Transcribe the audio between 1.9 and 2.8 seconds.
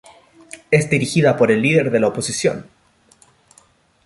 de la oposición.